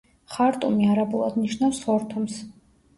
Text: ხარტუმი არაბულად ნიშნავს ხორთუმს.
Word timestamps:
ხარტუმი 0.37 0.89
არაბულად 0.95 1.39
ნიშნავს 1.45 1.85
ხორთუმს. 1.87 2.45